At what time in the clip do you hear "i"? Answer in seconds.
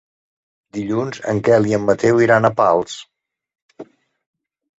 1.73-1.75